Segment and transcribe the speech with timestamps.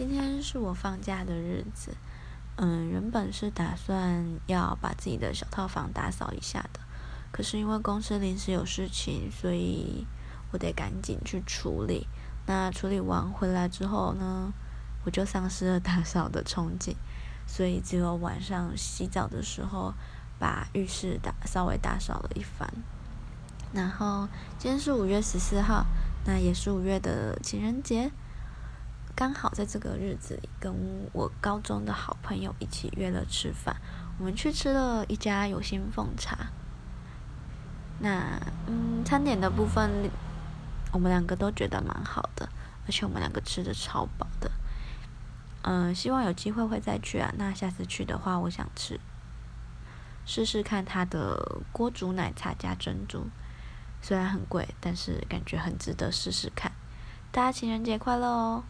[0.00, 1.94] 今天是我放假的日子，
[2.56, 6.80] 嗯，原本是打算要把自己的小套房打扫一下的，
[7.30, 10.06] 可是因为公司临时有事情，所以
[10.52, 12.06] 我得赶紧去处理。
[12.46, 14.54] 那处理完回来之后呢，
[15.04, 16.96] 我就丧失了打扫的冲劲，
[17.46, 19.92] 所以只有晚上洗澡的时候
[20.38, 22.72] 把浴室打稍微打扫了一番。
[23.74, 24.26] 然后
[24.58, 25.84] 今天是五月十四号，
[26.24, 28.10] 那也是五月的情人节。
[29.20, 30.74] 刚好在这个日子里，跟
[31.12, 33.76] 我高中的好朋友一起约了吃饭。
[34.18, 36.46] 我们去吃了一家有心凤茶。
[37.98, 40.10] 那嗯，餐点的部分，
[40.90, 42.48] 我们两个都觉得蛮好的，
[42.86, 44.50] 而且我们两个吃的超饱的。
[45.64, 47.30] 嗯，希望有机会会再去啊。
[47.36, 48.98] 那下次去的话，我想吃
[50.24, 53.26] 试试看它的锅煮奶茶加珍珠，
[54.00, 56.72] 虽然很贵，但是感觉很值得试试看。
[57.30, 58.64] 大家情人节快乐哦！